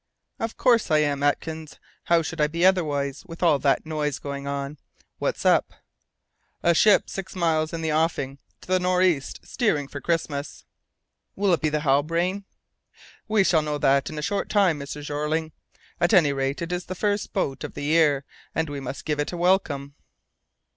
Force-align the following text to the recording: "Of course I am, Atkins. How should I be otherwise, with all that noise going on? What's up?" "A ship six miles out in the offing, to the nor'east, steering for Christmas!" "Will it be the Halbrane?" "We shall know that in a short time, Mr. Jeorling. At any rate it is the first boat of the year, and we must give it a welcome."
"Of 0.39 0.57
course 0.57 0.89
I 0.89 0.97
am, 0.97 1.21
Atkins. 1.21 1.79
How 2.05 2.23
should 2.23 2.41
I 2.41 2.47
be 2.47 2.65
otherwise, 2.65 3.23
with 3.27 3.43
all 3.43 3.59
that 3.59 3.85
noise 3.85 4.17
going 4.17 4.47
on? 4.47 4.79
What's 5.19 5.45
up?" 5.45 5.73
"A 6.63 6.73
ship 6.73 7.07
six 7.07 7.35
miles 7.35 7.71
out 7.71 7.75
in 7.77 7.81
the 7.83 7.93
offing, 7.93 8.39
to 8.61 8.67
the 8.67 8.79
nor'east, 8.79 9.41
steering 9.45 9.87
for 9.87 10.01
Christmas!" 10.01 10.65
"Will 11.35 11.53
it 11.53 11.61
be 11.61 11.69
the 11.69 11.81
Halbrane?" 11.81 12.45
"We 13.27 13.43
shall 13.43 13.61
know 13.61 13.77
that 13.77 14.09
in 14.09 14.17
a 14.17 14.23
short 14.23 14.49
time, 14.49 14.79
Mr. 14.79 15.03
Jeorling. 15.03 15.51
At 15.99 16.15
any 16.15 16.33
rate 16.33 16.63
it 16.63 16.71
is 16.71 16.85
the 16.87 16.95
first 16.95 17.31
boat 17.31 17.63
of 17.63 17.75
the 17.75 17.83
year, 17.83 18.25
and 18.55 18.69
we 18.71 18.79
must 18.79 19.05
give 19.05 19.19
it 19.19 19.31
a 19.33 19.37
welcome." 19.37 19.93